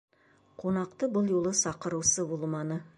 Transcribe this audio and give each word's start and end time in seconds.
Ҡунаҡты 0.63 1.11
был 1.17 1.31
юлы 1.35 1.55
саҡырыусы 1.63 2.29
булманы. 2.33 2.85